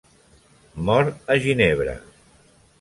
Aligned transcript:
Mor 0.87 1.13
a 1.35 1.37
Ginebra. 1.45 1.95